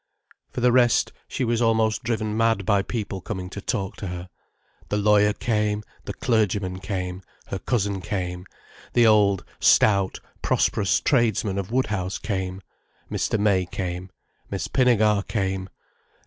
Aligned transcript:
For 0.49 0.61
the 0.61 0.71
rest, 0.71 1.13
she 1.27 1.43
was 1.43 1.61
almost 1.61 2.01
driven 2.03 2.35
mad 2.35 2.65
by 2.65 2.81
people 2.81 3.21
coming 3.21 3.51
to 3.51 3.61
talk 3.61 3.97
to 3.97 4.07
her. 4.07 4.29
The 4.89 4.97
lawyer 4.97 5.31
came, 5.31 5.83
the 6.05 6.15
clergyman 6.15 6.79
came, 6.79 7.21
her 7.49 7.59
cousin 7.59 8.01
came, 8.01 8.47
the 8.93 9.05
old, 9.05 9.45
stout, 9.59 10.19
prosperous 10.41 10.99
tradesmen 11.01 11.59
of 11.59 11.71
Woodhouse 11.71 12.17
came, 12.17 12.61
Mr. 13.11 13.39
May 13.39 13.67
came, 13.67 14.09
Miss 14.49 14.67
Pinnegar 14.67 15.21
came. 15.27 15.69